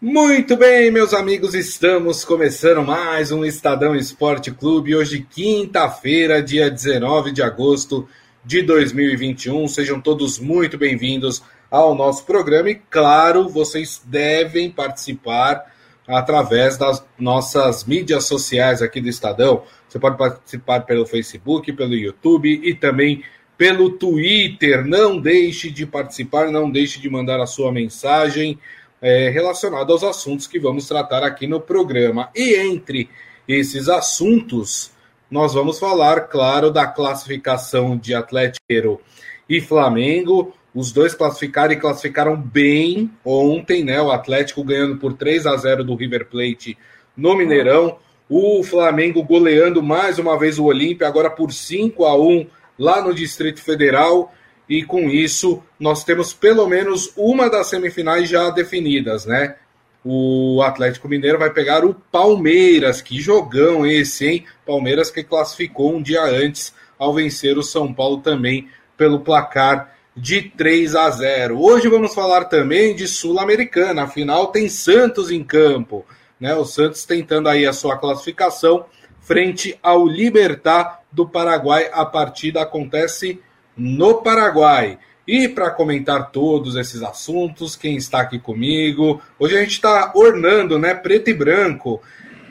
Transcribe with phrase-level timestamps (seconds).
[0.00, 4.94] Muito bem, meus amigos, estamos começando mais um Estadão Esporte Clube.
[4.94, 8.08] Hoje, quinta-feira, dia 19 de agosto
[8.44, 9.66] de 2021.
[9.66, 15.66] Sejam todos muito bem-vindos ao nosso programa e, claro, vocês devem participar
[16.06, 19.64] através das nossas mídias sociais aqui do Estadão.
[19.88, 23.24] Você pode participar pelo Facebook, pelo YouTube e também
[23.56, 24.86] pelo Twitter.
[24.86, 28.60] Não deixe de participar, não deixe de mandar a sua mensagem
[29.00, 32.30] é, relacionada aos assuntos que vamos tratar aqui no programa.
[32.34, 33.08] E entre
[33.46, 34.92] esses assuntos,
[35.30, 39.00] nós vamos falar, claro, da classificação de Atlético
[39.48, 40.54] e Flamengo.
[40.74, 44.00] Os dois classificaram e classificaram bem ontem, né?
[44.00, 46.76] O Atlético ganhando por 3 a 0 do River Plate
[47.16, 47.98] no Mineirão.
[48.28, 52.46] O Flamengo goleando mais uma vez o Olímpia, agora por 5 a 1
[52.78, 54.32] lá no Distrito Federal
[54.68, 59.56] e com isso nós temos pelo menos uma das semifinais já definidas, né?
[60.04, 64.44] O Atlético Mineiro vai pegar o Palmeiras, que jogão esse, hein?
[64.64, 70.42] Palmeiras que classificou um dia antes ao vencer o São Paulo também pelo placar de
[70.42, 71.60] 3 a 0.
[71.60, 76.04] Hoje vamos falar também de Sul-Americana, afinal tem Santos em campo,
[76.40, 76.54] né?
[76.54, 78.86] O Santos tentando aí a sua classificação
[79.20, 81.90] frente ao Libertar do Paraguai.
[81.92, 83.40] A partida acontece
[83.78, 84.98] no Paraguai.
[85.26, 89.22] E para comentar todos esses assuntos, quem está aqui comigo?
[89.38, 90.94] Hoje a gente está ornando, né?
[90.94, 92.02] Preto e branco.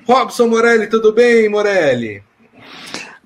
[0.06, 2.24] Robson Morelli, tudo bem, Morelli?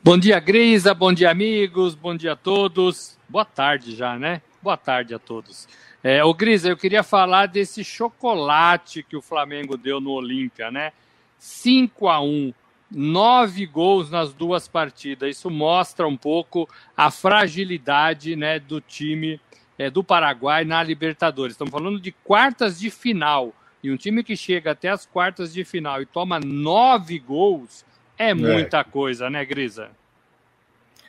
[0.04, 0.94] Bom dia, Grisa.
[0.94, 1.94] Bom dia, amigos.
[1.94, 3.18] Bom dia a todos.
[3.30, 4.42] Boa tarde já, né?
[4.64, 5.68] Boa tarde a todos.
[6.04, 10.92] É, Grisa, eu queria falar desse chocolate que o Flamengo deu no Olímpia, né?
[11.38, 12.54] 5 a 1
[12.92, 15.38] nove gols nas duas partidas.
[15.38, 19.40] Isso mostra um pouco a fragilidade né, do time
[19.78, 21.54] é, do Paraguai na Libertadores.
[21.54, 23.54] Estamos falando de quartas de final.
[23.84, 27.84] E um time que chega até as quartas de final e toma nove gols
[28.18, 28.34] é, é.
[28.34, 28.84] muita é.
[28.84, 29.90] coisa, né, Grisa?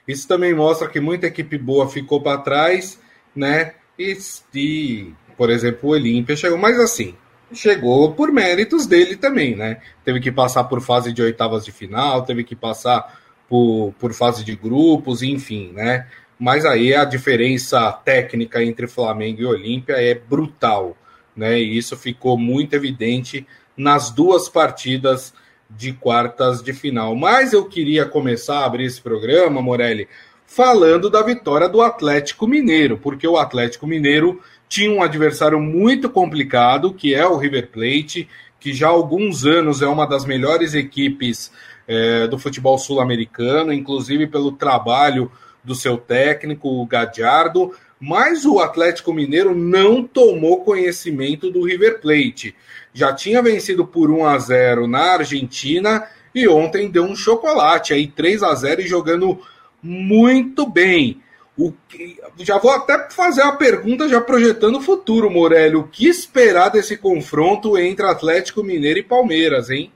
[0.06, 3.00] Isso também mostra que muita equipe boa ficou para trás,
[3.36, 3.74] né?
[3.98, 4.16] E,
[4.54, 6.58] e, por exemplo, o Olímpia chegou.
[6.58, 7.14] Mas assim,
[7.54, 9.80] chegou por méritos dele também, né?
[10.04, 14.44] Teve que passar por fase de oitavas de final, teve que passar por, por fase
[14.44, 16.06] de grupos, enfim, né?
[16.38, 20.96] Mas aí a diferença técnica entre Flamengo e Olímpia é brutal,
[21.36, 21.58] né?
[21.60, 23.46] E isso ficou muito evidente
[23.76, 25.32] nas duas partidas
[25.70, 27.14] de quartas de final.
[27.14, 30.08] Mas eu queria começar a abrir esse programa, Morelli,
[30.46, 34.40] falando da vitória do Atlético Mineiro, porque o Atlético Mineiro
[34.72, 38.26] tinha um adversário muito complicado, que é o River Plate,
[38.58, 41.52] que já há alguns anos é uma das melhores equipes
[41.86, 45.30] é, do futebol sul-americano, inclusive pelo trabalho
[45.62, 52.54] do seu técnico, o Gadiardo, mas o Atlético Mineiro não tomou conhecimento do River Plate.
[52.94, 58.06] Já tinha vencido por 1 a 0 na Argentina e ontem deu um chocolate aí
[58.06, 59.38] 3 a 0 e jogando
[59.82, 61.20] muito bem.
[61.56, 65.76] O que, já vou até fazer uma pergunta já projetando o futuro, Morelli.
[65.76, 69.92] O que esperar desse confronto entre Atlético Mineiro e Palmeiras, hein?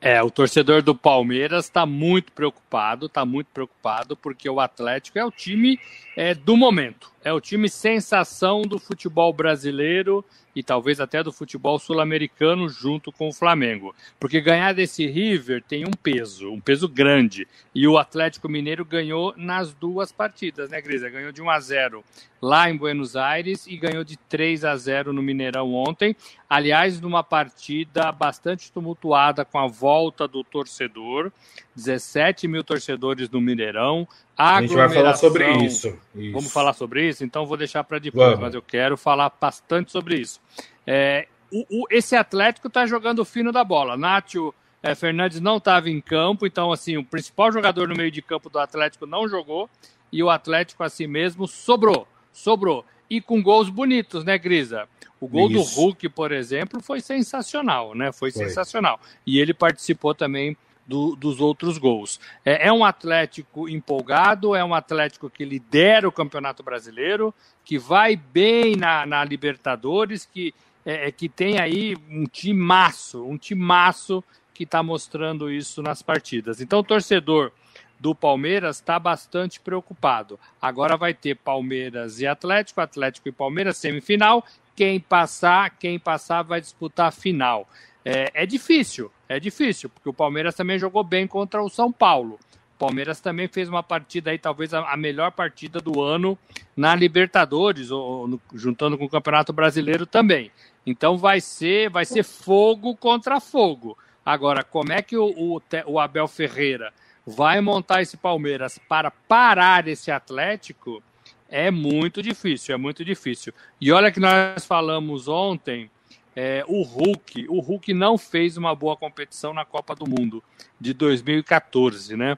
[0.00, 5.24] É, o torcedor do Palmeiras está muito preocupado, está muito preocupado, porque o Atlético é
[5.24, 5.80] o time
[6.14, 10.22] é, do momento, é o time sensação do futebol brasileiro
[10.54, 13.94] e talvez até do futebol sul-americano junto com o Flamengo.
[14.20, 17.48] Porque ganhar desse River tem um peso, um peso grande.
[17.74, 21.08] E o Atlético Mineiro ganhou nas duas partidas, né, Grisa?
[21.08, 22.04] Ganhou de 1 a 0
[22.40, 26.14] lá em Buenos Aires e ganhou de 3 a 0 no Mineirão ontem.
[26.48, 31.32] Aliás, numa partida bastante tumultuada com a volta do torcedor.
[31.74, 34.06] 17 mil torcedores no Mineirão.
[34.36, 35.98] A, gente vai falar sobre isso.
[36.14, 36.32] isso.
[36.32, 37.24] Vamos falar sobre isso?
[37.24, 38.40] Então vou deixar para depois, Vamos.
[38.40, 40.40] mas eu quero falar bastante sobre isso.
[40.86, 43.96] É, o, o, esse Atlético está jogando fino da bola.
[43.96, 48.20] Nátio é, Fernandes não estava em campo, então assim, o principal jogador no meio de
[48.20, 49.68] campo do Atlético não jogou
[50.12, 52.84] e o Atlético assim mesmo sobrou, sobrou.
[53.08, 54.88] E com gols bonitos, né, Grisa?
[55.20, 55.74] O gol Isso.
[55.74, 58.12] do Hulk, por exemplo, foi sensacional, né?
[58.12, 58.44] Foi, foi.
[58.44, 59.00] sensacional.
[59.26, 62.20] E ele participou também do, dos outros gols.
[62.44, 67.34] É, é, um Atlético empolgado, é um Atlético que lidera o Campeonato Brasileiro,
[67.64, 70.54] que vai bem na, na Libertadores, que,
[70.84, 74.22] é, é que tem aí um timaço, um timaço
[74.52, 76.60] que está mostrando isso nas partidas.
[76.60, 77.50] Então, o torcedor
[77.98, 80.38] do Palmeiras está bastante preocupado.
[80.60, 84.44] Agora vai ter Palmeiras e Atlético, Atlético e Palmeiras, semifinal.
[84.76, 87.68] Quem passar, quem passar vai disputar a final.
[88.04, 92.38] É, é difícil, é difícil, porque o Palmeiras também jogou bem contra o São Paulo.
[92.74, 96.36] O Palmeiras também fez uma partida aí, talvez a, melhor partida do ano
[96.76, 100.50] na Libertadores, ou no, juntando com o Campeonato Brasileiro também.
[100.84, 103.96] Então vai ser, vai ser fogo contra fogo.
[104.24, 106.92] Agora, como é que o, o, o Abel Ferreira
[107.26, 111.02] vai montar esse Palmeiras para parar esse Atlético?
[111.48, 113.52] É muito difícil, é muito difícil.
[113.80, 115.88] E olha que nós falamos ontem,
[116.36, 120.42] é, o Hulk, o Hulk não fez uma boa competição na Copa do Mundo
[120.80, 122.36] de 2014, né?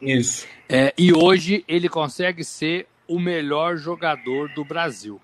[0.00, 0.46] Isso.
[0.68, 5.20] É, e hoje ele consegue ser o melhor jogador do Brasil.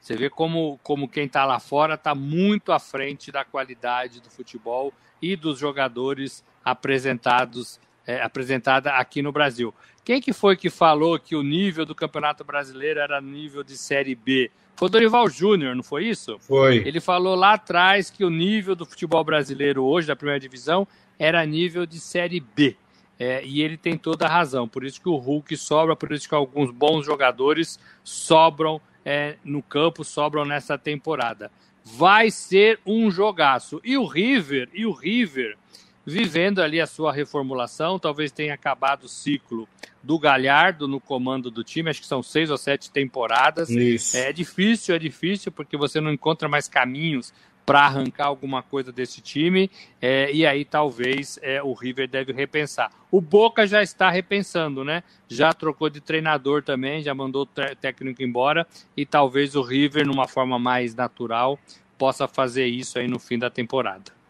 [0.00, 4.28] Você vê como, como quem está lá fora está muito à frente da qualidade do
[4.28, 9.74] futebol e dos jogadores apresentados é, apresentada aqui no Brasil.
[10.04, 14.14] Quem que foi que falou que o nível do Campeonato Brasileiro era nível de Série
[14.14, 14.50] B?
[14.74, 16.38] Foi o Dorival Júnior, não foi isso?
[16.40, 16.78] Foi.
[16.78, 20.88] Ele falou lá atrás que o nível do futebol brasileiro hoje, da primeira divisão,
[21.18, 22.76] era nível de Série B.
[23.18, 24.66] É, e ele tem toda a razão.
[24.66, 29.62] Por isso que o Hulk sobra, por isso que alguns bons jogadores sobram é, no
[29.62, 31.50] campo, sobram nessa temporada.
[31.84, 33.80] Vai ser um jogaço.
[33.84, 35.56] E o River, e o River
[36.04, 39.68] vivendo ali a sua reformulação, talvez tenha acabado o ciclo
[40.02, 43.70] do Galhardo no comando do time, acho que são seis ou sete temporadas.
[43.70, 44.16] Isso.
[44.16, 47.32] É difícil, é difícil, porque você não encontra mais caminhos
[47.64, 49.70] para arrancar alguma coisa desse time,
[50.00, 52.90] é, e aí talvez é, o River deve repensar.
[53.10, 55.04] O Boca já está repensando, né?
[55.28, 58.66] Já trocou de treinador também, já mandou o técnico embora,
[58.96, 61.56] e talvez o River, numa forma mais natural,
[61.96, 64.21] possa fazer isso aí no fim da temporada.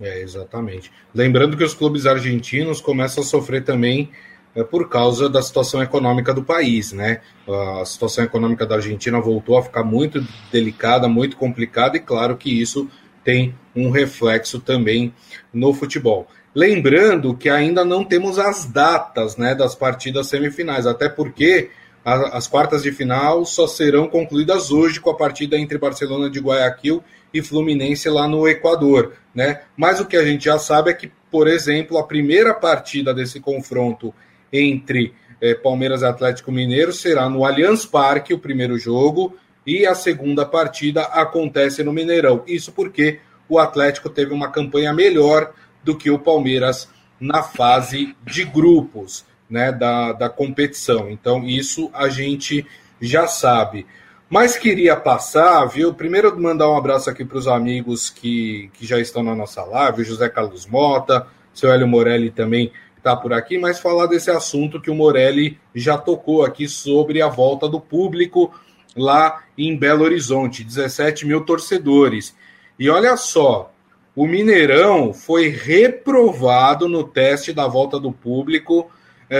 [0.00, 0.90] É, exatamente.
[1.14, 4.10] Lembrando que os clubes argentinos começam a sofrer também
[4.54, 7.20] é, por causa da situação econômica do país, né?
[7.46, 12.60] A situação econômica da Argentina voltou a ficar muito delicada, muito complicada, e claro que
[12.60, 12.88] isso
[13.22, 15.14] tem um reflexo também
[15.52, 16.26] no futebol.
[16.54, 21.70] Lembrando que ainda não temos as datas né, das partidas semifinais, até porque
[22.04, 27.04] as quartas de final só serão concluídas hoje com a partida entre Barcelona de Guayaquil
[27.32, 29.62] e Fluminense lá no Equador, né?
[29.76, 33.38] Mas o que a gente já sabe é que, por exemplo, a primeira partida desse
[33.38, 34.14] confronto
[34.52, 39.36] entre eh, Palmeiras e Atlético Mineiro será no Allianz Parque, o primeiro jogo,
[39.66, 42.42] e a segunda partida acontece no Mineirão.
[42.46, 45.52] Isso porque o Atlético teve uma campanha melhor
[45.84, 46.88] do que o Palmeiras
[47.20, 51.10] na fase de grupos né, da, da competição.
[51.10, 52.64] Então, isso a gente
[53.00, 53.86] já sabe.
[54.28, 55.92] Mas queria passar, viu?
[55.92, 60.04] Primeiro mandar um abraço aqui para os amigos que, que já estão na nossa live,
[60.04, 64.90] José Carlos Mota, seu Hélio Morelli também está por aqui, mas falar desse assunto que
[64.90, 68.54] o Morelli já tocou aqui sobre a volta do público
[68.96, 72.36] lá em Belo Horizonte, 17 mil torcedores.
[72.78, 73.72] E olha só,
[74.14, 78.90] o Mineirão foi reprovado no teste da volta do público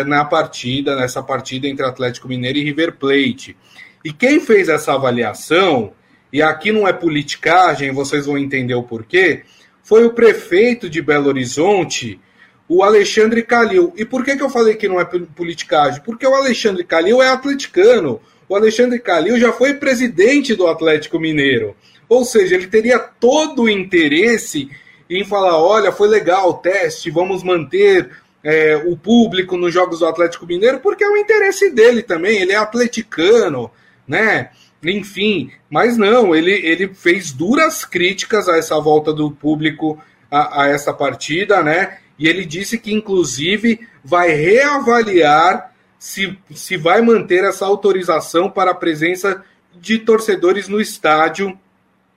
[0.07, 3.57] na partida, nessa partida entre Atlético Mineiro e River Plate.
[4.05, 5.93] E quem fez essa avaliação,
[6.33, 9.43] e aqui não é politicagem, vocês vão entender o porquê,
[9.83, 12.21] foi o prefeito de Belo Horizonte,
[12.69, 13.93] o Alexandre Calil.
[13.97, 16.01] E por que, que eu falei que não é politicagem?
[16.05, 18.21] Porque o Alexandre Calil é atleticano.
[18.49, 21.75] O Alexandre Calil já foi presidente do Atlético Mineiro.
[22.09, 24.71] Ou seja, ele teria todo o interesse
[25.09, 28.09] em falar: olha, foi legal o teste, vamos manter
[28.43, 32.39] é, o público nos Jogos do Atlético Mineiro, porque é o interesse dele também.
[32.39, 33.71] Ele é atleticano,
[34.07, 34.51] né?
[34.83, 40.69] Enfim, mas não, ele, ele fez duras críticas a essa volta do público a, a
[40.69, 41.99] essa partida, né?
[42.19, 48.75] E ele disse que, inclusive, vai reavaliar se, se vai manter essa autorização para a
[48.75, 49.45] presença
[49.75, 51.59] de torcedores no estádio.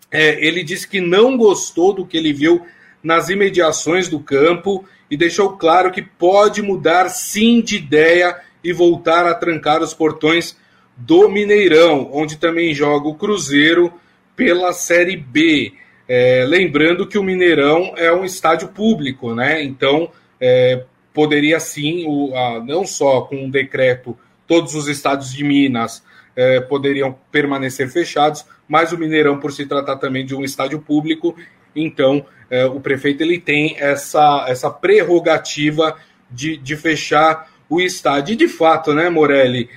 [0.10, 2.66] É, ele disse que não gostou do que ele viu
[3.02, 9.28] nas imediações do campo e deixou claro que pode mudar sim de ideia e voltar
[9.28, 10.58] a trancar os portões
[10.98, 13.94] do Mineirão, onde também joga o Cruzeiro
[14.36, 15.74] pela Série B.
[16.10, 19.62] É, lembrando que o Mineirão é um estádio público, né?
[19.62, 20.10] Então
[20.42, 24.18] é, poderia sim, o, a, não só com um decreto,
[24.48, 26.04] todos os estados de Minas
[26.36, 31.36] é, poderiam permanecer fechados, mas o Mineirão, por se tratar também de um estádio público,
[31.76, 35.96] então é, o prefeito ele tem essa, essa prerrogativa
[36.30, 38.34] de, de fechar o estádio.
[38.34, 39.68] E de fato, né, Morelli?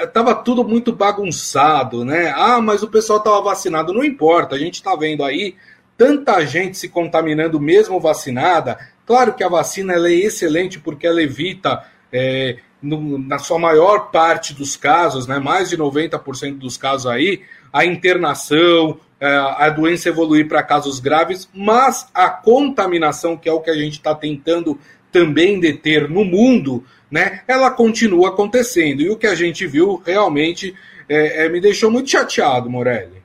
[0.00, 2.32] Estava é, tudo muito bagunçado, né?
[2.36, 3.92] Ah, mas o pessoal estava vacinado.
[3.92, 5.56] Não importa, a gente está vendo aí
[5.98, 8.78] tanta gente se contaminando mesmo vacinada.
[9.04, 14.54] Claro que a vacina é excelente porque ela evita, é, no, na sua maior parte
[14.54, 17.42] dos casos, né, mais de 90% dos casos aí,
[17.74, 23.58] a internação, é, a doença evoluir para casos graves, mas a contaminação, que é o
[23.58, 24.78] que a gente está tentando
[25.10, 29.02] também deter no mundo, né, ela continua acontecendo.
[29.02, 30.72] E o que a gente viu realmente
[31.08, 33.24] é, é, me deixou muito chateado, Morelli.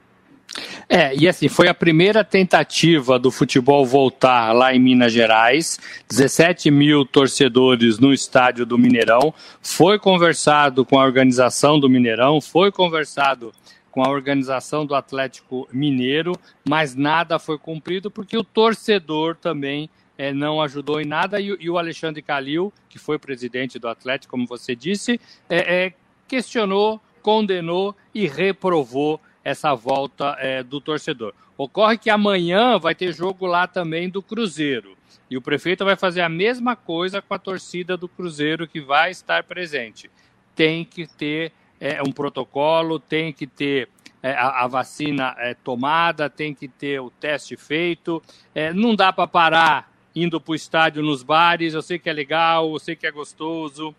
[0.91, 5.79] É, e assim, foi a primeira tentativa do futebol voltar lá em Minas Gerais.
[6.09, 9.31] 17 mil torcedores no estádio do Mineirão.
[9.61, 13.53] Foi conversado com a organização do Mineirão, foi conversado
[13.91, 16.33] com a organização do Atlético Mineiro,
[16.67, 21.69] mas nada foi cumprido porque o torcedor também é, não ajudou em nada e, e,
[21.69, 25.19] o Alexandre Calil, que foi presidente do Atlético, como você disse,
[25.49, 25.93] é, é,
[26.27, 31.33] questionou, condenou e reprovou essa volta é, do torcedor.
[31.57, 34.97] Ocorre que amanhã vai ter jogo lá também do Cruzeiro.
[35.29, 39.11] E o prefeito vai fazer a mesma coisa com a torcida do Cruzeiro que vai
[39.11, 40.09] estar presente.
[40.55, 43.89] Tem que ter é, um protocolo, tem que ter
[44.21, 48.21] é, a, a, vacina é, tomada, tem que ter o teste feito.
[48.53, 51.73] É, não dá para parar indo para o estádio nos bares.
[51.73, 53.95] Eu sei que é legal, eu sei que é gostoso,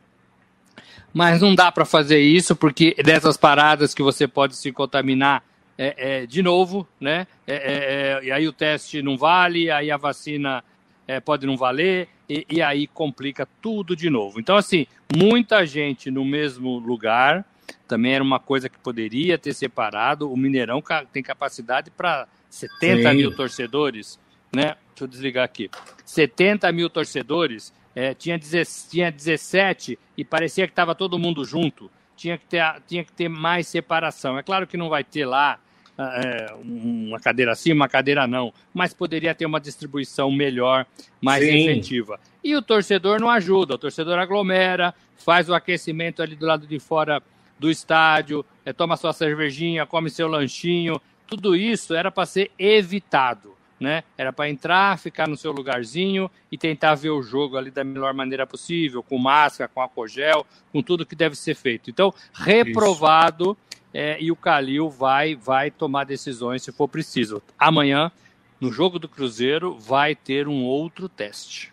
[1.13, 5.43] mas não dá para fazer isso porque dessas paradas que você pode se contaminar
[5.77, 7.27] é, é, de novo, né?
[7.47, 10.63] É, é, é e aí o teste não vale, aí a vacina
[11.09, 14.39] é, pode não valer e, e, aí complica tudo de novo.
[14.39, 17.45] Então assim, muita gente no mesmo lugar
[17.87, 20.31] também era uma coisa que poderia ter separado.
[20.31, 23.17] O Mineirão tem capacidade para 70 Sim.
[23.17, 24.19] mil torcedores,
[24.55, 24.77] né?
[24.89, 25.71] Deixa eu desligar aqui.
[26.05, 31.91] 70 mil torcedores é, tinha, tinha 17 e parecia que estava todo mundo junto.
[32.17, 34.39] Tinha que, ter, tinha que ter mais separação.
[34.39, 35.59] É claro que não vai ter lá
[36.03, 40.87] ah, é, uma cadeira sim, uma cadeira não, mas poderia ter uma distribuição melhor,
[41.21, 41.69] mais sim.
[41.69, 42.19] efetiva.
[42.43, 46.79] E o torcedor não ajuda, o torcedor aglomera, faz o aquecimento ali do lado de
[46.79, 47.23] fora
[47.61, 51.01] do estádio, é, toma sua cervejinha, come seu lanchinho.
[51.29, 54.05] Tudo isso era para ser evitado né?
[54.17, 58.13] Era para entrar, ficar no seu lugarzinho e tentar ver o jogo ali da melhor
[58.13, 61.89] maneira possível, com máscara, com álcool gel, com tudo que deve ser feito.
[61.89, 63.57] Então, reprovado
[63.93, 67.43] é, e o Calil vai, vai tomar decisões se for preciso.
[67.59, 68.13] Amanhã,
[68.61, 71.73] no jogo do Cruzeiro, vai ter um outro teste.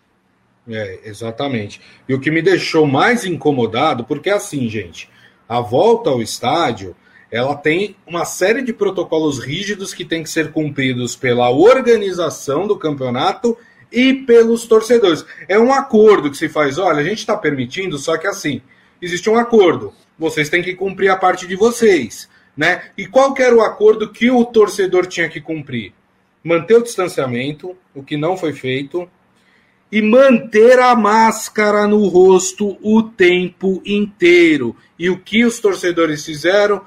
[0.66, 1.80] É, exatamente.
[2.08, 5.10] E o que me deixou mais incomodado, porque é assim, gente,
[5.48, 6.94] a volta ao estádio
[7.30, 12.76] ela tem uma série de protocolos rígidos que tem que ser cumpridos pela organização do
[12.76, 13.56] campeonato
[13.92, 15.24] e pelos torcedores.
[15.46, 18.62] É um acordo que se faz, olha, a gente está permitindo, só que assim,
[19.00, 19.92] existe um acordo.
[20.18, 22.28] Vocês têm que cumprir a parte de vocês.
[22.56, 22.82] Né?
[22.96, 25.92] E qual era o acordo que o torcedor tinha que cumprir?
[26.42, 29.08] Manter o distanciamento, o que não foi feito,
[29.90, 34.76] e manter a máscara no rosto o tempo inteiro.
[34.98, 36.82] E o que os torcedores fizeram?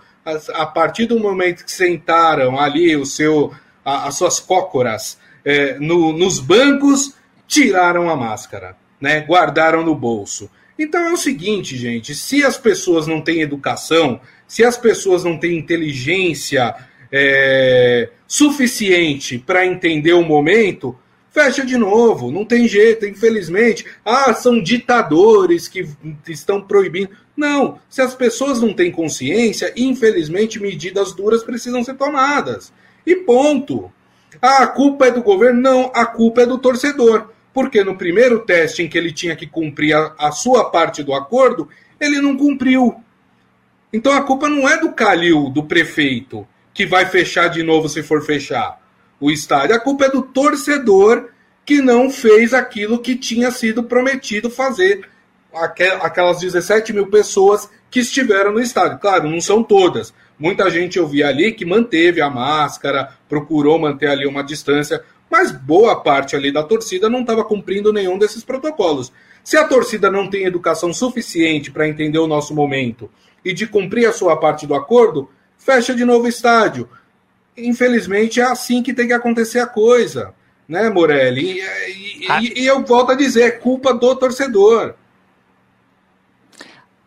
[0.54, 3.52] a, partir do momento que sentaram ali o seu,
[3.84, 7.16] a, as suas cócoras é, no, nos bancos,
[7.48, 9.22] tiraram a máscara, né?
[9.22, 10.50] guardaram no bolso.
[10.78, 15.38] Então é o seguinte, gente: se as pessoas não têm educação, se as pessoas não
[15.38, 16.76] têm inteligência
[17.12, 20.98] é, suficiente para entender o momento,
[21.32, 23.86] fecha de novo, não tem jeito, infelizmente.
[24.06, 25.88] Ah, são ditadores que
[26.28, 27.10] estão proibindo.
[27.36, 32.72] Não, se as pessoas não têm consciência, infelizmente medidas duras precisam ser tomadas.
[33.06, 33.92] E ponto.
[34.42, 35.62] Ah, a culpa é do governo?
[35.62, 37.30] Não, a culpa é do torcedor.
[37.54, 41.14] Porque no primeiro teste em que ele tinha que cumprir a, a sua parte do
[41.14, 41.68] acordo,
[42.00, 42.96] ele não cumpriu.
[43.92, 48.02] Então a culpa não é do Calil, do prefeito, que vai fechar de novo se
[48.02, 48.81] for fechar
[49.22, 49.76] o estádio.
[49.76, 51.30] A culpa é do torcedor
[51.64, 55.08] que não fez aquilo que tinha sido prometido fazer
[56.02, 59.00] aquelas 17 mil pessoas que estiveram no estádio.
[59.00, 60.14] Claro, não são todas.
[60.40, 65.52] Muita gente eu vi ali que manteve a máscara, procurou manter ali uma distância, mas
[65.52, 69.12] boa parte ali da torcida não estava cumprindo nenhum desses protocolos.
[69.44, 73.10] Se a torcida não tem educação suficiente para entender o nosso momento
[73.46, 76.90] e de cumprir a sua parte do acordo, fecha de novo o estádio.
[77.58, 80.34] Infelizmente é assim que tem que acontecer a coisa,
[80.68, 81.60] né, Morelli?
[81.60, 84.96] E, e, e, e eu volto a dizer, é culpa do torcedor.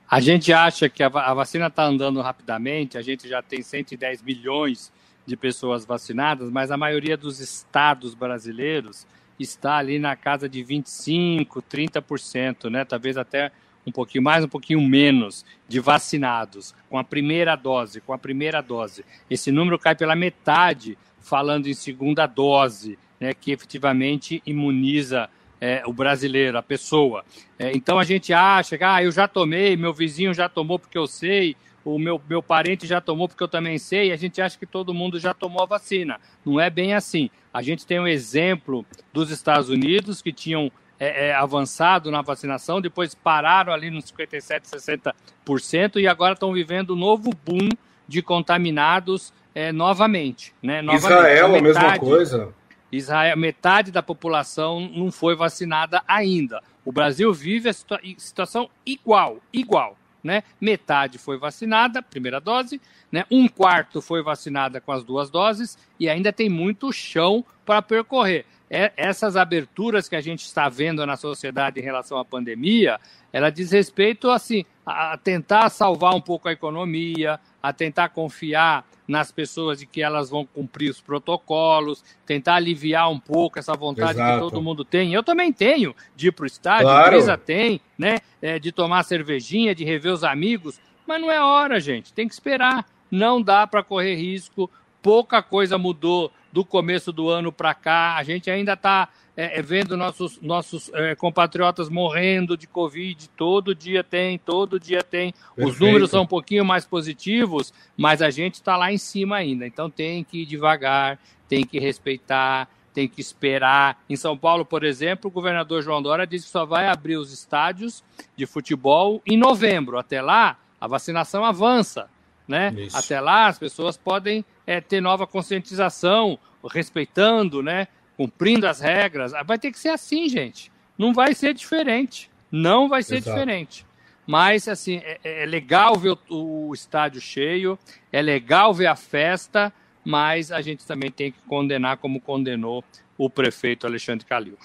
[0.08, 4.92] A gente acha que a vacina está andando rapidamente, a gente já tem 110 milhões
[5.26, 9.06] de pessoas vacinadas, mas a maioria dos estados brasileiros
[9.40, 12.84] está ali na casa de 25, 30%, né?
[12.84, 13.50] Talvez até
[13.86, 18.60] um pouquinho mais, um pouquinho menos de vacinados com a primeira dose, com a primeira
[18.60, 19.04] dose.
[19.28, 25.28] Esse número cai pela metade falando em segunda dose, né, que efetivamente imuniza
[25.60, 27.24] é, o brasileiro, a pessoa.
[27.58, 30.98] É, então a gente acha que ah, eu já tomei, meu vizinho já tomou porque
[30.98, 34.40] eu sei, o meu, meu parente já tomou porque eu também sei, e a gente
[34.40, 36.18] acha que todo mundo já tomou a vacina.
[36.44, 37.30] Não é bem assim.
[37.52, 42.80] A gente tem um exemplo dos Estados Unidos que tinham é, é, avançado na vacinação,
[42.80, 45.12] depois pararam ali nos 57%,
[45.44, 47.68] 60% e agora estão vivendo um novo boom
[48.06, 50.82] de contaminados é, novamente, né?
[50.82, 51.06] Novamente.
[51.06, 52.54] Israel, metade, a mesma coisa.
[52.90, 56.62] Israel, metade da população não foi vacinada ainda.
[56.84, 59.96] O Brasil vive a situa situação igual, igual.
[60.22, 60.42] Né?
[60.58, 62.80] Metade foi vacinada, primeira dose,
[63.12, 63.26] né?
[63.30, 68.46] um quarto foi vacinada com as duas doses e ainda tem muito chão para percorrer.
[68.76, 72.98] É, essas aberturas que a gente está vendo na sociedade em relação à pandemia,
[73.32, 79.30] ela diz respeito assim, a tentar salvar um pouco a economia, a tentar confiar nas
[79.30, 84.34] pessoas de que elas vão cumprir os protocolos, tentar aliviar um pouco essa vontade Exato.
[84.34, 85.14] que todo mundo tem.
[85.14, 87.06] Eu também tenho de ir para o estádio, claro.
[87.06, 88.18] a Brisa tem, né?
[88.42, 92.12] É, de tomar cervejinha, de rever os amigos, mas não é hora, gente.
[92.12, 92.84] Tem que esperar.
[93.08, 94.68] Não dá para correr risco.
[95.04, 98.16] Pouca coisa mudou do começo do ano para cá.
[98.16, 103.74] A gente ainda está é, é, vendo nossos, nossos é, compatriotas morrendo de Covid, todo
[103.74, 105.32] dia tem, todo dia tem.
[105.32, 105.68] Perfeito.
[105.68, 109.66] Os números são um pouquinho mais positivos, mas a gente está lá em cima ainda.
[109.66, 114.02] Então tem que ir devagar, tem que respeitar, tem que esperar.
[114.08, 117.30] Em São Paulo, por exemplo, o governador João Dória disse que só vai abrir os
[117.30, 118.02] estádios
[118.34, 119.98] de futebol em novembro.
[119.98, 122.08] Até lá, a vacinação avança.
[122.48, 122.74] Né?
[122.94, 126.38] Até lá, as pessoas podem é, ter nova conscientização,
[126.70, 127.88] respeitando, né?
[128.16, 129.32] cumprindo as regras.
[129.46, 130.70] Vai ter que ser assim, gente.
[130.96, 132.30] Não vai ser diferente.
[132.50, 133.36] Não vai ser Exato.
[133.36, 133.86] diferente.
[134.26, 137.78] Mas, assim, é, é, é legal ver o, o, estádio cheio,
[138.10, 139.72] é legal ver a festa,
[140.04, 142.82] mas a gente também tem que condenar como condenou
[143.18, 144.56] o prefeito Alexandre Calil.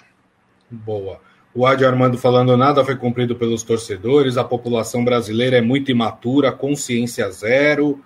[0.70, 1.20] Boa.
[1.53, 6.51] O Adi Armando falando nada foi cumprido pelos torcedores, a população brasileira é muito imatura,
[6.51, 8.01] consciência zero.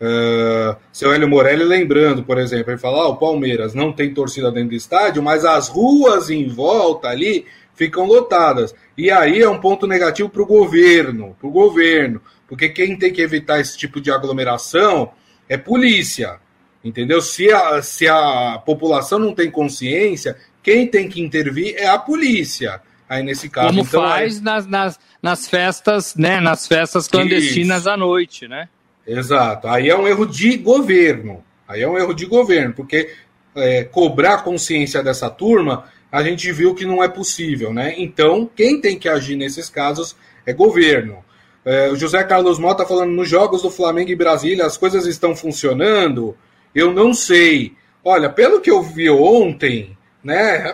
[0.00, 4.50] Uh, seu Hélio Morelli lembrando, por exemplo, ele fala: ah, o Palmeiras não tem torcida
[4.50, 8.74] dentro do estádio, mas as ruas em volta ali ficam lotadas.
[8.96, 13.12] E aí é um ponto negativo para o governo, para o governo, porque quem tem
[13.12, 15.12] que evitar esse tipo de aglomeração
[15.48, 16.38] é polícia,
[16.82, 17.20] entendeu?
[17.20, 22.80] Se a, se a população não tem consciência, quem tem que intervir é a polícia.
[23.08, 26.40] Aí nesse caso, como então, faz nas, nas, nas festas, né?
[26.40, 27.90] Nas festas clandestinas Isso.
[27.90, 28.68] à noite, né?
[29.06, 29.68] Exato.
[29.68, 31.44] Aí é um erro de governo.
[31.66, 33.10] Aí é um erro de governo, porque
[33.54, 37.94] é, cobrar consciência dessa turma, a gente viu que não é possível, né?
[37.96, 41.24] Então, quem tem que agir nesses casos é governo.
[41.64, 45.34] É, o José Carlos Mota falando nos jogos do Flamengo e Brasília, as coisas estão
[45.34, 46.36] funcionando?
[46.74, 47.74] Eu não sei.
[48.04, 50.72] Olha, pelo que eu vi ontem, né?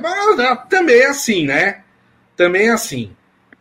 [0.68, 1.82] Também é assim, né?
[2.36, 3.12] Também é assim.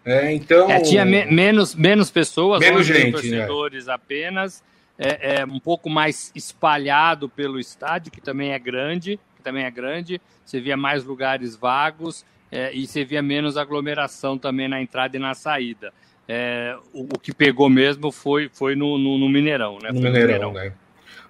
[0.09, 0.69] É, então.
[0.71, 3.11] É, tinha me menos, menos pessoas, menos gente, né?
[3.11, 3.93] torcedores né?
[3.93, 4.63] apenas.
[4.97, 9.71] É, é, um pouco mais espalhado pelo estádio, que também é grande, que também é
[9.71, 10.19] grande.
[10.43, 15.19] Você via mais lugares vagos é, e você via menos aglomeração também na entrada e
[15.19, 15.93] na saída.
[16.27, 19.89] É, o, o, que pegou mesmo foi, foi no, no, no Mineirão, né?
[19.89, 20.73] No Mineirão, Mineirão, né?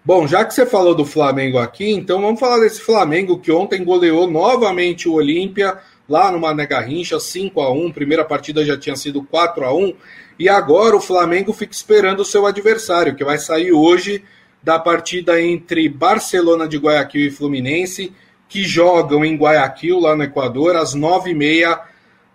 [0.03, 3.83] Bom, já que você falou do Flamengo aqui, então vamos falar desse Flamengo que ontem
[3.83, 5.77] goleou novamente o Olímpia
[6.09, 9.93] lá no Mané Garrincha, 5 a 1 primeira partida já tinha sido 4 a 1
[10.39, 14.23] e agora o Flamengo fica esperando o seu adversário, que vai sair hoje
[14.63, 18.13] da partida entre Barcelona de Guayaquil e Fluminense,
[18.47, 21.79] que jogam em Guayaquil, lá no Equador, às 9h30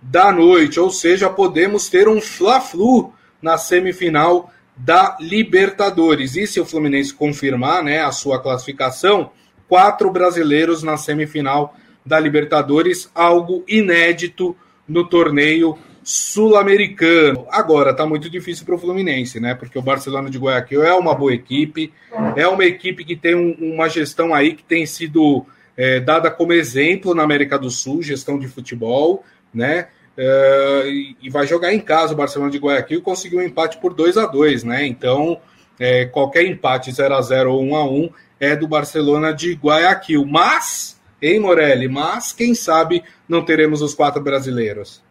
[0.01, 0.79] da noite.
[0.79, 6.37] Ou seja, podemos ter um Fla-Flu na semifinal da Libertadores.
[6.37, 9.31] E se o Fluminense confirmar né, a sua classificação,
[9.69, 17.47] quatro brasileiros na semifinal da Libertadores, algo inédito no torneio sul-americano.
[17.51, 19.55] Agora está muito difícil para o Fluminense, né?
[19.55, 21.93] Porque o Barcelona de Guayaquil é uma boa equipe,
[22.37, 26.53] é uma equipe que tem um, uma gestão aí que tem sido é, dada como
[26.53, 29.89] exemplo na América do Sul, gestão de futebol, né?
[30.17, 30.85] É,
[31.23, 34.27] e vai jogar em casa o Barcelona de Guayaquil conseguiu um empate por 2 a
[34.27, 34.87] 2 né?
[34.87, 35.41] Então,
[35.81, 40.25] é, qualquer empate 0 a 0 ou 1 a 1 é do Barcelona de Guayaquil.
[40.27, 40.94] Mas
[41.27, 41.89] hein, Morelli?
[41.89, 45.03] Mas quem sabe não teremos os quatro brasileiros.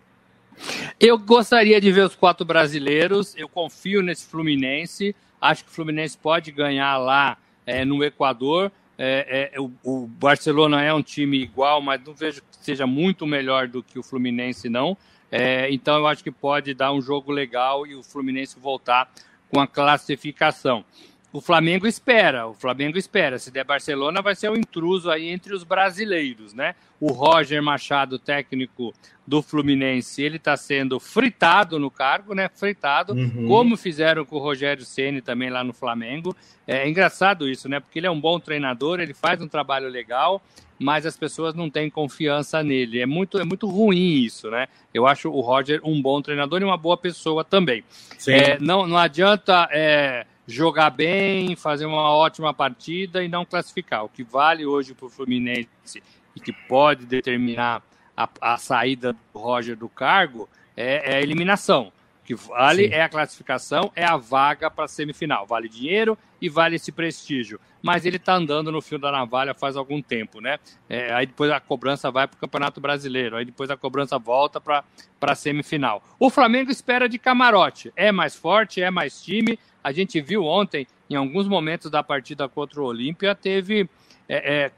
[1.00, 3.36] Eu gostaria de ver os quatro brasileiros.
[3.36, 5.16] Eu confio nesse Fluminense.
[5.42, 8.72] Acho que o Fluminense pode ganhar lá é, no Equador.
[8.98, 13.26] É, é, o, o, Barcelona é um time igual, mas não vejo que seja muito
[13.26, 14.96] melhor do que o Fluminense, não.
[15.32, 19.12] É, então eu acho que pode dar um jogo legal e o Fluminense voltar
[19.50, 20.86] com a classificação
[21.34, 23.40] o Flamengo espera, o Flamengo espera.
[23.40, 26.76] Se der Barcelona, vai ser um intruso aí entre os brasileiros, né?
[27.00, 28.94] O Roger Machado, técnico
[29.26, 32.48] do Fluminense, ele está sendo fritado no cargo, né?
[32.54, 33.48] Fritado, uhum.
[33.48, 36.36] como fizeram com o Rogério Ceni também lá no Flamengo.
[36.68, 37.80] É engraçado isso, né?
[37.80, 40.40] Porque ele é um bom treinador, ele faz um trabalho legal,
[40.78, 43.00] mas as pessoas não têm confiança nele.
[43.02, 44.68] É muito, é muito ruim isso, né?
[44.94, 47.84] Eu acho o Roger um bom treinador e uma boa pessoa também.
[48.28, 49.68] É, não, não adianta.
[49.72, 54.04] É, jogar bem, fazer uma ótima partida e não classificar.
[54.04, 56.04] O que vale hoje para o Fluminense
[56.36, 57.82] e que pode determinar
[58.16, 61.92] a, a, saída do Roger do cargo é, é a eliminação.
[62.22, 62.94] O que vale Sim.
[62.94, 65.46] é a classificação, é a vaga para a semifinal.
[65.46, 67.58] Vale dinheiro e vale esse prestígio.
[67.82, 70.60] Mas ele está andando no fio da navalha faz algum tempo, né?
[70.90, 74.60] É, aí depois a cobrança vai para o Campeonato Brasileiro, aí depois a cobrança volta
[74.60, 74.84] para
[75.22, 76.04] a semifinal.
[76.20, 77.94] O Flamengo espera de camarote.
[77.96, 82.50] É mais forte, é mais time, a gente viu ontem, em alguns momentos da partida
[82.50, 83.90] contra o Olímpia, teve
[84.28, 84.72] é, é,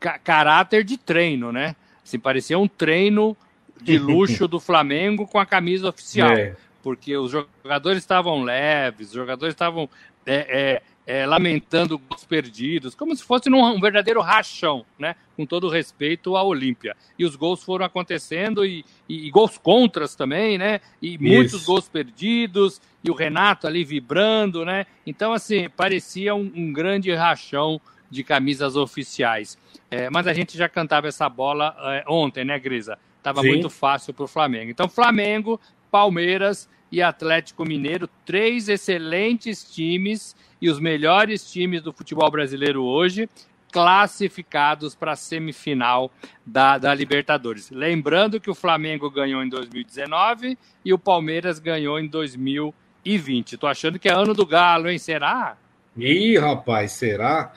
[0.00, 1.76] ca caráter de treino, né?
[2.02, 3.36] Assim, parecia um treino
[3.82, 6.32] de luxo do Flamengo com a camisa oficial.
[6.32, 6.56] É.
[6.82, 9.88] Porque os jogadores estavam leves, os jogadores estavam
[10.26, 15.16] é, é, é, lamentando gols perdidos, como se fosse num, um verdadeiro rachão, né?
[15.36, 16.96] Com todo respeito à Olímpia.
[17.18, 20.80] E os gols foram acontecendo e, e, e gols contras também, né?
[21.02, 21.66] E muitos Isso.
[21.66, 24.86] gols perdidos e o Renato ali vibrando, né?
[25.06, 29.58] Então, assim, parecia um, um grande rachão de camisas oficiais.
[29.90, 32.98] É, mas a gente já cantava essa bola é, ontem, né, Grisa?
[33.22, 33.48] Tava Sim.
[33.48, 34.70] muito fácil para o Flamengo.
[34.70, 35.60] Então, Flamengo,
[35.94, 43.28] Palmeiras e Atlético Mineiro, três excelentes times e os melhores times do futebol brasileiro hoje,
[43.70, 46.10] classificados para a semifinal
[46.44, 47.70] da, da Libertadores.
[47.70, 53.56] Lembrando que o Flamengo ganhou em 2019 e o Palmeiras ganhou em 2020 e 20.
[53.56, 54.98] Tô achando que é ano do Galo, hein?
[54.98, 55.56] Será?
[55.96, 57.52] Ih, rapaz, será?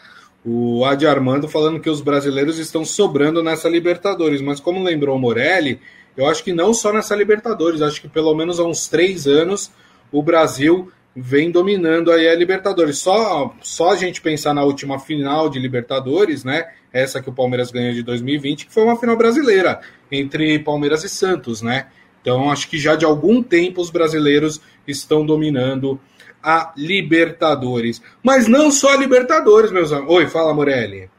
[0.45, 5.19] O Adi Armando falando que os brasileiros estão sobrando nessa Libertadores, mas como lembrou o
[5.19, 5.79] Morelli,
[6.17, 9.71] eu acho que não só nessa Libertadores, acho que pelo menos há uns três anos
[10.11, 12.97] o Brasil vem dominando aí a Libertadores.
[12.97, 16.67] Só, só a gente pensar na última final de Libertadores, né?
[16.91, 19.79] Essa que o Palmeiras ganhou de 2020, que foi uma final brasileira
[20.11, 21.87] entre Palmeiras e Santos, né?
[22.21, 25.99] Então, acho que já de algum tempo os brasileiros estão dominando
[26.41, 28.01] a Libertadores.
[28.21, 30.15] Mas não só a Libertadores, meus amigos.
[30.15, 31.09] Oi, fala, Morelli.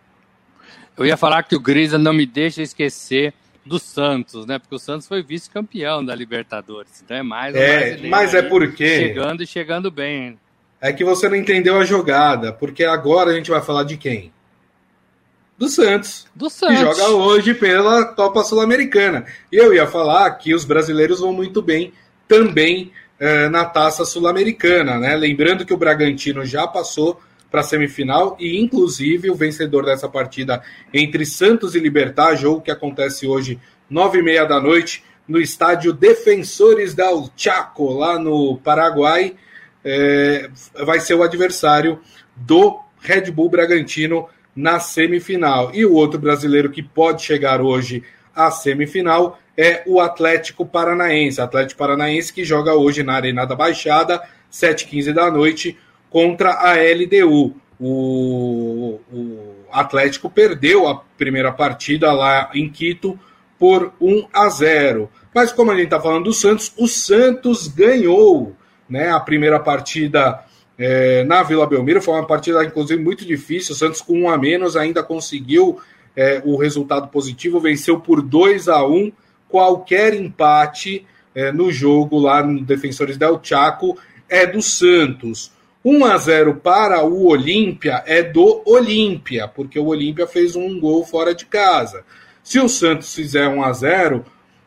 [0.96, 3.32] Eu ia falar que o Grisa não me deixa esquecer
[3.68, 4.58] do Santos, né?
[4.58, 7.02] Porque o Santos foi vice-campeão da Libertadores.
[7.04, 8.86] Então é mais um é, Mas é porque.
[8.86, 10.38] Chegando e chegando bem.
[10.80, 14.32] É que você não entendeu a jogada, porque agora a gente vai falar de quem?
[15.58, 16.26] do Santos.
[16.34, 16.76] Do Santos.
[16.76, 19.26] Que joga hoje pela Copa Sul-Americana.
[19.50, 21.92] E eu ia falar que os brasileiros vão muito bem
[22.28, 25.16] também eh, na Taça Sul-Americana, né?
[25.16, 30.62] Lembrando que o Bragantino já passou para a semifinal e, inclusive, o vencedor dessa partida
[30.92, 33.58] entre Santos e Libertar, jogo que acontece hoje,
[33.88, 39.34] nove e meia da noite, no estádio Defensores del Chaco, lá no Paraguai,
[39.84, 40.50] eh,
[40.84, 42.00] vai ser o adversário
[42.34, 45.70] do Red Bull Bragantino na semifinal.
[45.74, 48.02] E o outro brasileiro que pode chegar hoje
[48.34, 51.40] à semifinal é o Atlético Paranaense.
[51.40, 55.78] Atlético Paranaense que joga hoje na Arena da Baixada, 7h15 da noite,
[56.10, 57.54] contra a LDU.
[57.80, 63.18] O, o Atlético perdeu a primeira partida lá em Quito
[63.58, 65.08] por 1 a 0.
[65.34, 68.56] Mas como a gente está falando do Santos, o Santos ganhou
[68.88, 70.44] né, a primeira partida
[70.76, 72.02] é, na Vila Belmiro.
[72.02, 73.74] Foi uma partida, inclusive, muito difícil.
[73.74, 75.78] O Santos, com um a menos, ainda conseguiu
[76.16, 79.12] é, o resultado positivo, venceu por 2 a 1
[79.48, 83.96] Qualquer empate é, no jogo lá no Defensores del Chaco
[84.28, 85.50] é do Santos.
[85.84, 91.04] 1 a 0 para o Olímpia é do Olímpia, porque o Olímpia fez um gol
[91.04, 92.04] fora de casa.
[92.42, 94.24] Se o Santos fizer 1 a 0,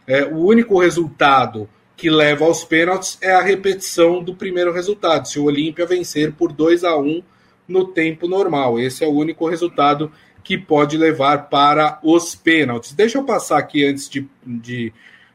[0.07, 5.27] é, o único resultado que leva aos pênaltis é a repetição do primeiro resultado.
[5.27, 7.21] Se o Olímpia vencer por 2 a 1
[7.67, 10.11] no tempo normal, esse é o único resultado
[10.43, 12.93] que pode levar para os pênaltis.
[12.93, 14.91] Deixa eu passar aqui antes de, de,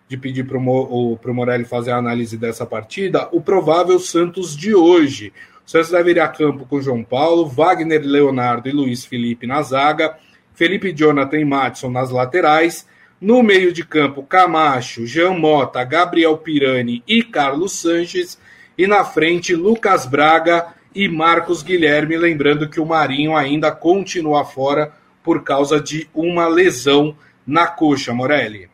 [0.08, 5.32] de pedir para o Morelli fazer a análise dessa partida, o provável Santos de hoje.
[5.66, 10.16] Santos deve ir a campo com João Paulo, Wagner Leonardo e Luiz Felipe na zaga,
[10.54, 12.86] Felipe Jonathan e Matson nas laterais,
[13.20, 18.38] no meio de campo, Camacho, Jean Mota, Gabriel Pirani e Carlos Sanches.
[18.78, 22.16] E na frente, Lucas Braga e Marcos Guilherme.
[22.16, 28.68] Lembrando que o Marinho ainda continua fora por causa de uma lesão na coxa, Morelli.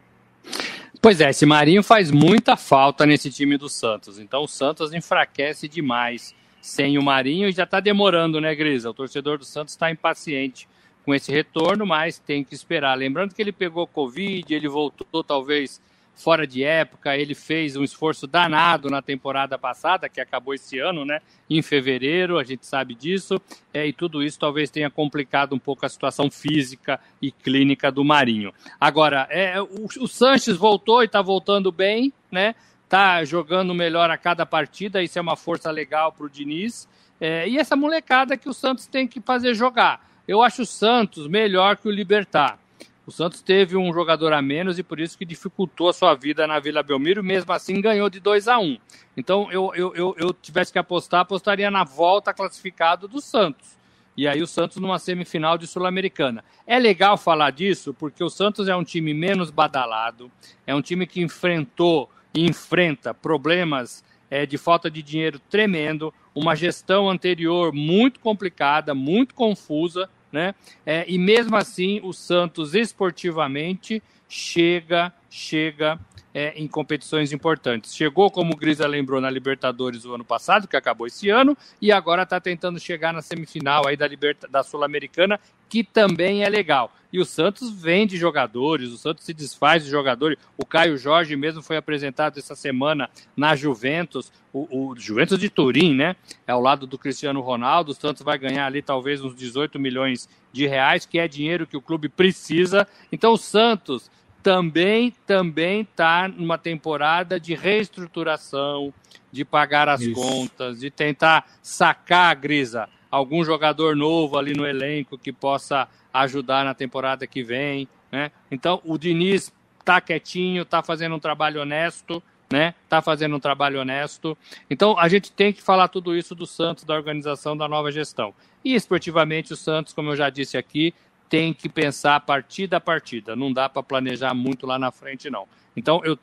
[1.00, 4.18] Pois é, esse Marinho faz muita falta nesse time do Santos.
[4.18, 8.88] Então o Santos enfraquece demais sem o Marinho e já está demorando, né, Grisa?
[8.88, 10.68] O torcedor do Santos está impaciente
[11.04, 12.96] com esse retorno, mas tem que esperar.
[12.96, 15.82] Lembrando que ele pegou Covid, ele voltou talvez
[16.14, 21.04] fora de época, ele fez um esforço danado na temporada passada, que acabou esse ano,
[21.04, 21.20] né?
[21.50, 23.40] Em fevereiro, a gente sabe disso,
[23.74, 28.04] é, e tudo isso talvez tenha complicado um pouco a situação física e clínica do
[28.04, 28.52] Marinho.
[28.78, 32.54] Agora, é, o, o Sanches voltou e está voltando bem, né?
[32.92, 36.86] Tá jogando melhor a cada partida, isso é uma força legal para o Diniz.
[37.18, 40.06] É, e essa molecada que o Santos tem que fazer jogar.
[40.28, 42.58] Eu acho o Santos melhor que o Libertar.
[43.06, 46.46] O Santos teve um jogador a menos e por isso que dificultou a sua vida
[46.46, 48.78] na Vila Belmiro, mesmo assim ganhou de 2 a 1 um.
[49.16, 53.78] Então, eu, eu, eu, eu, tivesse que apostar, apostaria na volta classificado do Santos.
[54.14, 56.44] E aí o Santos numa semifinal de Sul-Americana.
[56.66, 60.30] É legal falar disso porque o Santos é um time menos badalado,
[60.66, 67.10] é um time que enfrentou enfrenta problemas é, de falta de dinheiro tremendo, uma gestão
[67.10, 70.54] anterior muito complicada, muito confusa, né?
[70.86, 76.00] É, e mesmo assim o Santos esportivamente chega, chega
[76.34, 77.94] é, em competições importantes.
[77.94, 81.92] Chegou, como o Grisa lembrou, na Libertadores o ano passado, que acabou esse ano, e
[81.92, 84.08] agora está tentando chegar na semifinal aí da,
[84.50, 86.92] da Sul-Americana, que também é legal.
[87.12, 90.38] E o Santos vende jogadores, o Santos se desfaz de jogadores.
[90.56, 95.94] O Caio Jorge mesmo foi apresentado essa semana na Juventus, o, o Juventus de Turim,
[95.94, 96.16] né?
[96.46, 97.92] É ao lado do Cristiano Ronaldo.
[97.92, 101.76] O Santos vai ganhar ali talvez uns 18 milhões de reais, que é dinheiro que
[101.76, 102.88] o clube precisa.
[103.10, 104.10] Então o Santos
[104.42, 108.92] também também está numa temporada de reestruturação,
[109.30, 110.12] de pagar as Isso.
[110.12, 116.74] contas, de tentar sacar, Grisa, algum jogador novo ali no elenco que possa ajudar na
[116.74, 117.88] temporada que vem.
[118.10, 118.30] Né?
[118.50, 122.74] Então, o Diniz está quietinho, está fazendo um trabalho honesto, né?
[122.84, 124.36] Está fazendo um trabalho honesto.
[124.68, 128.34] Então, a gente tem que falar tudo isso do Santos, da organização, da nova gestão.
[128.62, 130.94] E esportivamente, o Santos, como eu já disse aqui,
[131.32, 133.34] tem que pensar partida a partida.
[133.34, 135.48] Não dá para planejar muito lá na frente, não.
[135.74, 136.18] Então, eu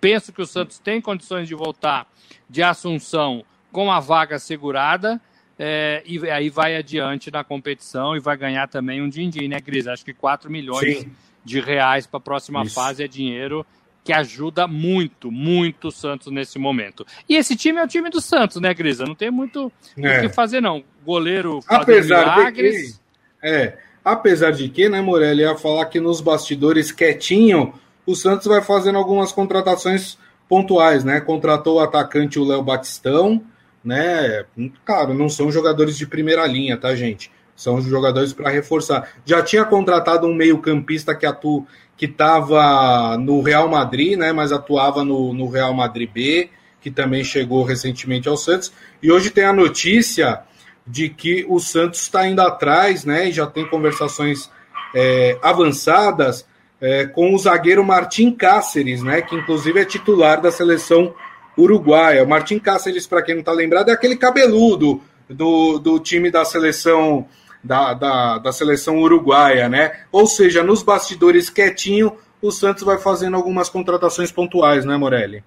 [0.00, 2.10] penso que o Santos tem condições de voltar
[2.48, 5.20] de Assunção com a vaga segurada.
[5.58, 9.86] É, e aí vai adiante na competição e vai ganhar também um din-din, né, Cris?
[9.86, 11.12] Acho que 4 milhões Sim.
[11.44, 12.74] de reais para a próxima Isso.
[12.74, 13.66] fase é dinheiro
[14.02, 17.06] que ajuda muito, muito o Santos nesse momento.
[17.28, 19.04] E esse time é o time do Santos, né, Grisa?
[19.04, 20.18] Não tem muito é.
[20.18, 20.82] o que fazer, não.
[21.04, 22.86] Goleiro Apesar milagres.
[22.86, 22.98] De que,
[23.42, 27.74] é, Apesar de que, né, Morelli, ia falar que nos bastidores quietinho,
[28.06, 30.16] o Santos vai fazendo algumas contratações
[30.48, 31.20] pontuais, né?
[31.20, 33.42] Contratou o atacante o Léo Batistão,
[33.82, 34.44] né?
[34.84, 37.32] Claro, não são jogadores de primeira linha, tá, gente?
[37.56, 39.10] São jogadores para reforçar.
[39.24, 41.64] Já tinha contratado um meio-campista que atua,
[41.96, 44.30] que estava no Real Madrid, né?
[44.30, 46.48] Mas atuava no, no Real Madrid B,
[46.80, 48.72] que também chegou recentemente ao Santos.
[49.02, 50.44] E hoje tem a notícia
[50.86, 53.28] de que o Santos está indo atrás, né?
[53.28, 54.50] E já tem conversações
[54.94, 56.46] é, avançadas
[56.80, 59.22] é, com o zagueiro Martim Cáceres, né?
[59.22, 61.14] Que inclusive é titular da seleção
[61.58, 62.22] uruguaia.
[62.22, 66.44] O Martim Cáceres, para quem não está lembrado, é aquele cabeludo do, do time da
[66.44, 67.26] seleção
[67.64, 69.92] da, da, da seleção uruguaia, né?
[70.12, 75.42] Ou seja, nos bastidores quietinho, o Santos vai fazendo algumas contratações pontuais, né, Morelli?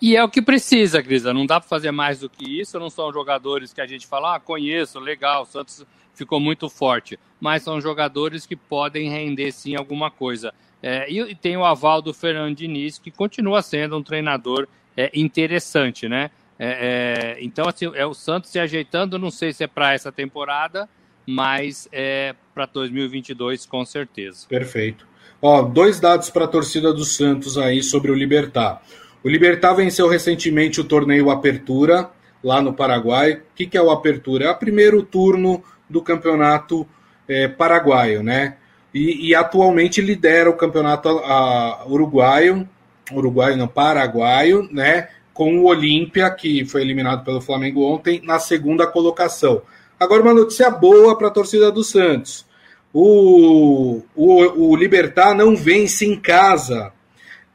[0.00, 1.34] E é o que precisa, Grisa.
[1.34, 2.78] Não dá para fazer mais do que isso.
[2.78, 5.84] Não são jogadores que a gente fala, ah, conheço, legal, o Santos
[6.14, 7.18] ficou muito forte.
[7.38, 10.54] Mas são jogadores que podem render sim alguma coisa.
[10.82, 16.08] É, e, tem o aval do Fernando Diniz, que continua sendo um treinador é, interessante,
[16.08, 16.30] né?
[16.58, 20.10] É, é então, assim, é o Santos se ajeitando, não sei se é para essa
[20.10, 20.88] temporada,
[21.26, 24.46] mas é para 2022 com certeza.
[24.48, 25.06] Perfeito.
[25.42, 28.82] Ó, dois dados para a torcida do Santos aí sobre o Libertar.
[29.22, 32.10] O Libertar venceu recentemente o torneio Apertura,
[32.42, 33.34] lá no Paraguai.
[33.34, 34.46] O que, é o Apertura?
[34.46, 36.86] É o primeiro turno do campeonato
[37.28, 38.56] é, paraguaio, né?
[38.92, 42.68] E, e, atualmente lidera o campeonato a, a, uruguaio,
[43.12, 45.08] uruguaio não, paraguaio, né?
[45.32, 49.62] Com o Olímpia, que foi eliminado pelo Flamengo ontem, na segunda colocação.
[49.98, 52.46] Agora, uma notícia boa para a torcida do Santos.
[52.92, 56.92] O, o, o Libertar não vence em casa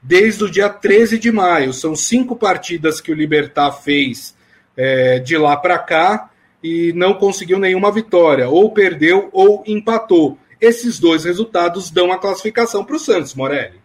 [0.08, 1.74] desde o dia 13 de maio.
[1.74, 4.36] São cinco partidas que o Libertar fez
[4.78, 6.30] é, de lá para cá
[6.64, 10.38] e não conseguiu nenhuma vitória, ou perdeu ou empatou.
[10.62, 13.80] Esses dois resultados dão a classificação para o Santos, Morelli.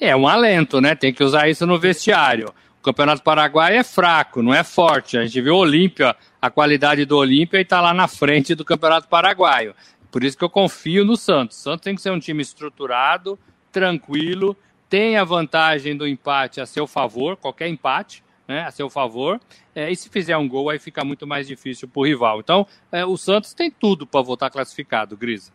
[0.00, 0.94] É um alento, né?
[0.94, 2.54] Tem que usar isso no vestiário.
[2.80, 5.18] O Campeonato Paraguai é fraco, não é forte.
[5.18, 8.64] A gente viu o Olímpia, a qualidade do Olímpia e está lá na frente do
[8.64, 9.74] Campeonato Paraguaio.
[10.10, 11.58] Por isso que eu confio no Santos.
[11.58, 13.38] O Santos tem que ser um time estruturado,
[13.72, 14.56] tranquilo
[14.88, 19.40] tem a vantagem do empate a seu favor, qualquer empate, né, a seu favor.
[19.74, 22.40] É, e se fizer um gol, aí fica muito mais difícil para o rival.
[22.40, 25.52] Então, é, o Santos tem tudo para voltar classificado, Grisa.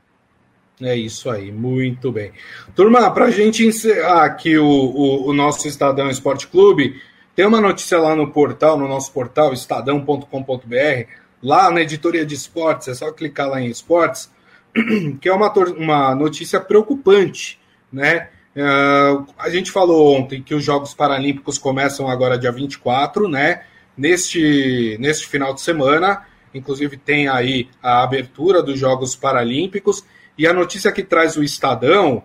[0.82, 2.32] É isso aí, muito bem.
[2.76, 7.00] Turma, para a gente encerrar aqui o, o, o, nosso Estadão Esporte Clube,
[7.36, 11.08] tem uma notícia lá no portal, no nosso portal, estadão.com.br,
[11.42, 14.32] lá na editoria de esportes, é só clicar lá em esportes,
[15.22, 17.60] que é uma, uma notícia preocupante,
[17.92, 18.30] né?
[18.56, 23.64] Uh, a gente falou ontem que os Jogos Paralímpicos começam agora dia 24, né?
[23.98, 26.26] neste, neste final de semana.
[26.54, 30.04] Inclusive, tem aí a abertura dos Jogos Paralímpicos.
[30.38, 32.24] E a notícia que traz o Estadão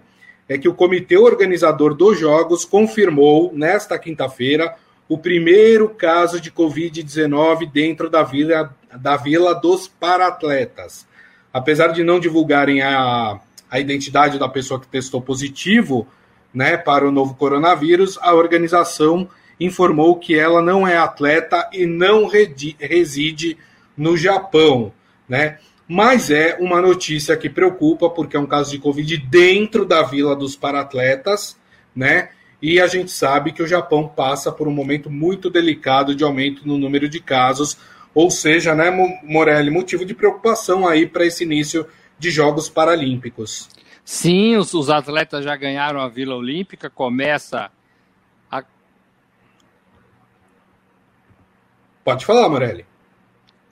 [0.49, 4.75] é que o comitê organizador dos Jogos confirmou, nesta quinta-feira,
[5.09, 11.07] o primeiro caso de Covid-19 dentro da vila, da vila dos paratletas.
[11.53, 16.07] Apesar de não divulgarem a, a identidade da pessoa que testou positivo
[16.53, 19.29] né, para o novo coronavírus, a organização
[19.61, 23.59] informou que ela não é atleta e não reside
[23.97, 24.93] no Japão,
[25.29, 25.59] né?
[25.87, 30.37] Mas é uma notícia que preocupa porque é um caso de Covid dentro da vila
[30.37, 31.57] dos paratletas,
[31.97, 32.29] né?
[32.61, 36.67] E a gente sabe que o Japão passa por um momento muito delicado de aumento
[36.67, 37.79] no número de casos,
[38.15, 38.91] ou seja, né,
[39.23, 41.87] Morelli, motivo de preocupação aí para esse início
[42.19, 43.69] de Jogos Paralímpicos.
[44.05, 47.71] Sim, os, os atletas já ganharam a Vila Olímpica, começa
[48.51, 48.65] a...
[52.03, 52.87] Pode falar, Morelli.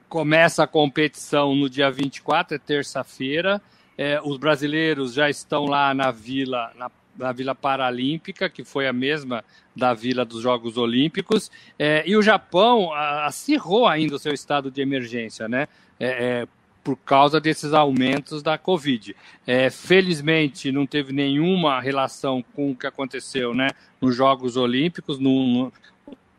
[0.09, 3.61] Começa a competição no dia 24, é terça-feira.
[3.99, 6.71] É, os brasileiros já estão lá na Vila,
[7.17, 9.43] na, Vila Paralímpica, que foi a mesma
[9.75, 11.51] da Vila dos Jogos Olímpicos.
[11.79, 15.67] É, e o Japão acirrou ainda o seu estado de emergência, né?
[15.99, 16.49] É, é
[16.87, 19.17] por causa desses aumentos da Covid.
[19.45, 23.71] É, felizmente, não teve nenhuma relação com o que aconteceu né,
[24.01, 25.73] nos Jogos Olímpicos, não,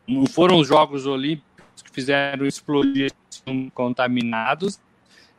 [0.06, 3.12] não foram os Jogos Olímpicos que fizeram explodir
[3.74, 4.80] contaminados.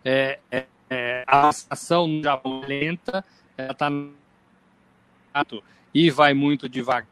[0.05, 3.25] É, é, é, a vacinação Japão é lenta,
[3.57, 3.89] ela está
[5.91, 7.07] e vai muito devagar,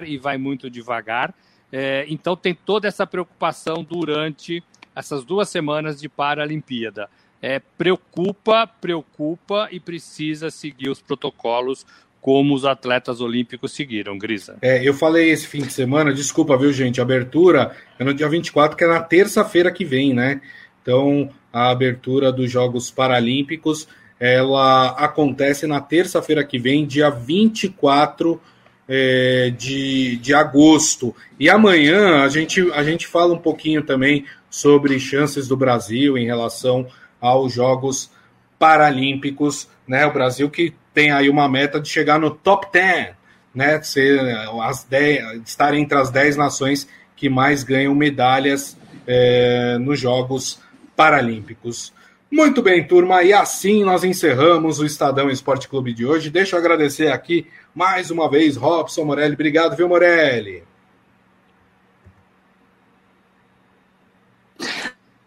[0.00, 1.34] e vai muito devagar.
[1.70, 4.62] É, então tem toda essa preocupação durante
[4.94, 7.08] essas duas semanas de Paralimpíada.
[7.42, 11.84] É, preocupa, preocupa e precisa seguir os protocolos
[12.24, 14.56] como os atletas olímpicos seguiram, Grisa.
[14.62, 16.98] É, eu falei esse fim de semana, desculpa, viu, gente?
[16.98, 20.40] A abertura é no dia 24, que é na terça-feira que vem, né?
[20.80, 23.86] Então, a abertura dos Jogos Paralímpicos,
[24.18, 28.40] ela acontece na terça-feira que vem, dia 24
[28.88, 31.14] é, de, de agosto.
[31.38, 34.24] E amanhã a gente, a gente fala um pouquinho também
[34.54, 36.86] sobre chances do Brasil em relação
[37.20, 38.08] aos Jogos
[38.56, 40.06] Paralímpicos, né?
[40.06, 43.16] O Brasil que tem aí uma meta de chegar no top 10,
[43.52, 43.82] né?
[43.82, 44.20] Ser
[44.62, 50.60] as 10, estar entre as 10 nações que mais ganham medalhas é, nos Jogos
[50.94, 51.92] Paralímpicos.
[52.30, 56.30] Muito bem, turma, e assim nós encerramos o Estadão Esporte Clube de hoje.
[56.30, 59.34] Deixa eu agradecer aqui mais uma vez, Robson Morelli.
[59.34, 60.62] Obrigado, viu, Morelli?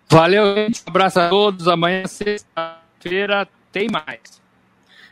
[0.09, 0.81] Valeu, gente.
[0.85, 1.67] Um abraço a todos.
[1.67, 4.41] Amanhã, sexta-feira, tem mais.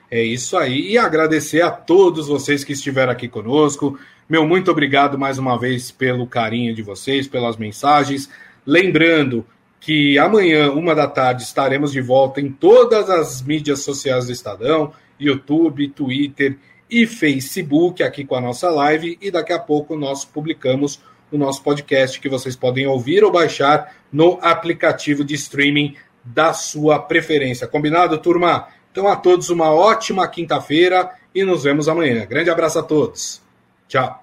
[0.10, 0.92] É isso aí.
[0.92, 4.00] E agradecer a todos vocês que estiveram aqui conosco.
[4.30, 8.30] Meu muito obrigado mais uma vez pelo carinho de vocês, pelas mensagens.
[8.66, 9.46] Lembrando
[9.80, 14.94] que amanhã, uma da tarde, estaremos de volta em todas as mídias sociais do Estadão:
[15.20, 16.58] YouTube, Twitter
[16.90, 19.18] e Facebook, aqui com a nossa live.
[19.22, 23.96] E daqui a pouco nós publicamos o nosso podcast que vocês podem ouvir ou baixar
[24.12, 27.68] no aplicativo de streaming da sua preferência.
[27.68, 28.68] Combinado, turma?
[28.92, 32.26] Então, a todos uma ótima quinta-feira e nos vemos amanhã.
[32.26, 33.42] Grande abraço a todos.
[33.88, 34.22] Tchau.